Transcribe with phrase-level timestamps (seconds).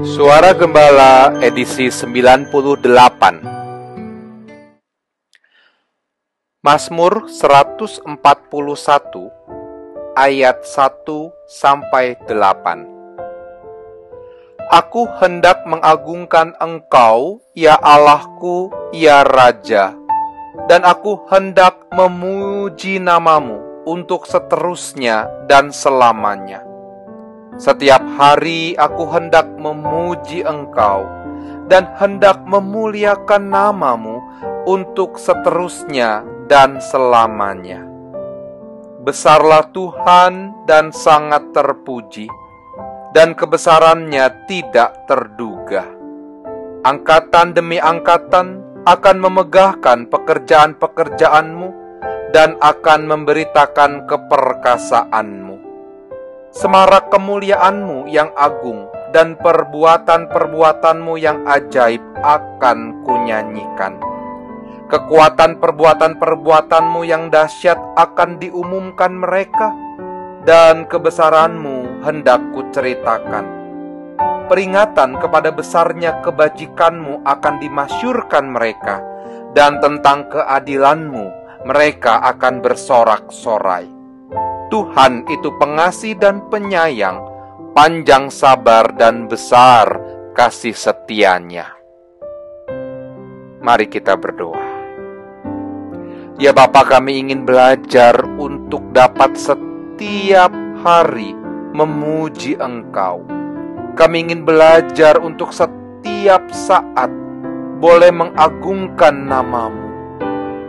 [0.00, 2.48] Suara Gembala edisi 98
[6.64, 8.08] Mazmur 141
[10.16, 11.04] ayat 1
[11.44, 12.88] sampai 8
[14.72, 19.92] Aku hendak mengagungkan Engkau, ya Allahku, ya Raja,
[20.64, 26.67] dan aku hendak memuji namamu untuk seterusnya dan selamanya.
[27.58, 31.02] Setiap hari aku hendak memuji Engkau
[31.66, 34.22] dan hendak memuliakan namamu
[34.62, 37.82] untuk seterusnya dan selamanya.
[39.02, 42.30] Besarlah Tuhan dan sangat terpuji,
[43.10, 45.82] dan kebesarannya tidak terduga.
[46.86, 51.68] Angkatan demi angkatan akan memegahkan pekerjaan-pekerjaanmu
[52.30, 55.47] dan akan memberitakan keperkasaanmu
[56.52, 64.00] semarak kemuliaanmu yang agung dan perbuatan-perbuatanmu yang ajaib akan kunyanyikan.
[64.88, 69.76] Kekuatan perbuatan-perbuatanmu yang dahsyat akan diumumkan mereka,
[70.48, 73.44] dan kebesaranmu hendak kuceritakan.
[74.48, 79.04] Peringatan kepada besarnya kebajikanmu akan dimasyurkan mereka,
[79.52, 81.36] dan tentang keadilanmu
[81.68, 83.97] mereka akan bersorak-sorai
[84.68, 87.24] Tuhan itu pengasih dan penyayang,
[87.72, 89.96] panjang sabar dan besar
[90.36, 91.72] kasih setianya.
[93.64, 94.68] Mari kita berdoa.
[96.36, 100.52] Ya Bapa kami ingin belajar untuk dapat setiap
[100.84, 101.32] hari
[101.72, 103.24] memuji Engkau.
[103.96, 107.10] Kami ingin belajar untuk setiap saat
[107.80, 109.88] boleh mengagungkan namamu.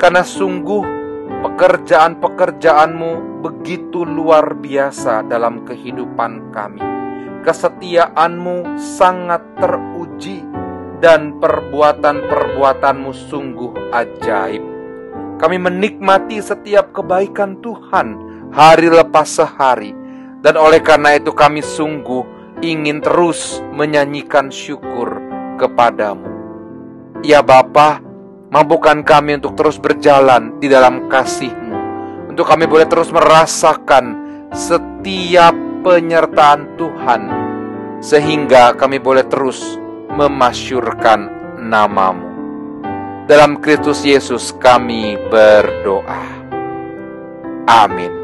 [0.00, 0.99] Karena sungguh
[1.40, 6.84] Pekerjaan-pekerjaanmu begitu luar biasa dalam kehidupan kami.
[7.40, 10.44] Kesetiaanmu sangat teruji
[11.00, 14.60] dan perbuatan-perbuatanmu sungguh ajaib.
[15.40, 18.08] Kami menikmati setiap kebaikan Tuhan
[18.52, 19.96] hari lepas sehari.
[20.44, 25.16] Dan oleh karena itu kami sungguh ingin terus menyanyikan syukur
[25.56, 26.28] kepadamu.
[27.24, 28.09] Ya Bapak,
[28.50, 31.78] Mampukan kami untuk terus berjalan di dalam kasih-Mu.
[32.34, 34.18] Untuk kami boleh terus merasakan
[34.50, 35.54] setiap
[35.86, 37.22] penyertaan Tuhan.
[38.02, 39.78] Sehingga kami boleh terus
[40.10, 41.30] memasyurkan
[41.62, 42.26] namamu.
[43.30, 46.26] Dalam Kristus Yesus kami berdoa.
[47.70, 48.19] Amin.